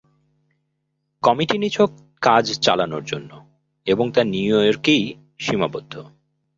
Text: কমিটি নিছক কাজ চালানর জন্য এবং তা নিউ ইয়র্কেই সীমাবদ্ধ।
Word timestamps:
কমিটি 1.23 1.57
নিছক 1.57 1.89
কাজ 2.21 2.45
চালানর 2.59 3.03
জন্য 3.03 3.31
এবং 3.87 4.05
তা 4.11 4.21
নিউ 4.23 4.55
ইয়র্কেই 4.61 5.03
সীমাবদ্ধ। 5.39 5.93